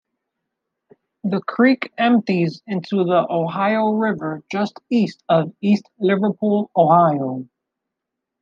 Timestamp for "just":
4.51-4.79